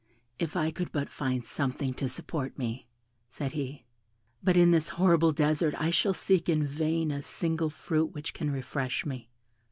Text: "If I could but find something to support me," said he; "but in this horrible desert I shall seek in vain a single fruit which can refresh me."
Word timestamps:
"If 0.39 0.55
I 0.55 0.71
could 0.71 0.91
but 0.91 1.11
find 1.11 1.45
something 1.45 1.93
to 1.93 2.09
support 2.09 2.57
me," 2.57 2.87
said 3.29 3.51
he; 3.51 3.85
"but 4.43 4.57
in 4.57 4.71
this 4.71 4.89
horrible 4.97 5.31
desert 5.31 5.75
I 5.77 5.91
shall 5.91 6.15
seek 6.15 6.49
in 6.49 6.65
vain 6.65 7.11
a 7.11 7.21
single 7.21 7.69
fruit 7.69 8.11
which 8.11 8.33
can 8.33 8.49
refresh 8.49 9.05
me." 9.05 9.29